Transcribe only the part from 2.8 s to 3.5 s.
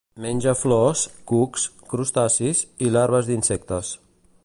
i larves